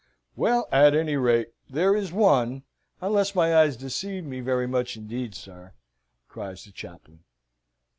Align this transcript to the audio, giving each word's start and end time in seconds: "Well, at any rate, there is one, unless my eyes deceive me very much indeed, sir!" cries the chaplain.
"Well, 0.35 0.67
at 0.71 0.95
any 0.95 1.15
rate, 1.15 1.49
there 1.69 1.95
is 1.95 2.11
one, 2.11 2.63
unless 3.01 3.35
my 3.35 3.55
eyes 3.55 3.77
deceive 3.77 4.23
me 4.23 4.39
very 4.39 4.65
much 4.65 4.97
indeed, 4.97 5.35
sir!" 5.35 5.73
cries 6.27 6.65
the 6.65 6.71
chaplain. 6.71 7.19